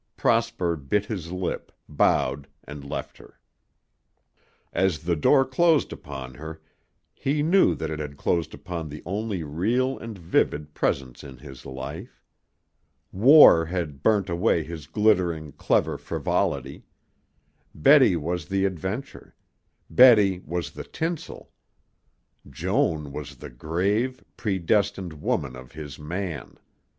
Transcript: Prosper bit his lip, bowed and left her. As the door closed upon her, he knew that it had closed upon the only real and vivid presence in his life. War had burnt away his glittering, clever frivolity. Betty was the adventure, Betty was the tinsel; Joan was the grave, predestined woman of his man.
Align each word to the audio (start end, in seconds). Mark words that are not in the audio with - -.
Prosper 0.17 0.75
bit 0.77 1.05
his 1.05 1.31
lip, 1.31 1.71
bowed 1.87 2.47
and 2.63 2.83
left 2.83 3.19
her. 3.19 3.39
As 4.73 5.03
the 5.03 5.15
door 5.15 5.45
closed 5.45 5.93
upon 5.93 6.33
her, 6.33 6.59
he 7.13 7.43
knew 7.43 7.75
that 7.75 7.91
it 7.91 7.99
had 7.99 8.17
closed 8.17 8.55
upon 8.55 8.89
the 8.89 9.03
only 9.05 9.43
real 9.43 9.99
and 9.99 10.17
vivid 10.17 10.73
presence 10.73 11.23
in 11.23 11.37
his 11.37 11.67
life. 11.67 12.25
War 13.11 13.65
had 13.65 14.01
burnt 14.01 14.27
away 14.27 14.63
his 14.63 14.87
glittering, 14.87 15.51
clever 15.51 15.99
frivolity. 15.99 16.83
Betty 17.75 18.15
was 18.15 18.47
the 18.47 18.65
adventure, 18.65 19.35
Betty 19.87 20.39
was 20.47 20.71
the 20.71 20.83
tinsel; 20.83 21.51
Joan 22.49 23.11
was 23.11 23.35
the 23.35 23.51
grave, 23.51 24.25
predestined 24.35 25.21
woman 25.21 25.55
of 25.55 25.73
his 25.73 25.99
man. 25.99 26.57